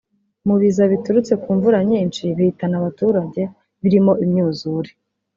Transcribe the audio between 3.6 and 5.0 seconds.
birimo imyuzure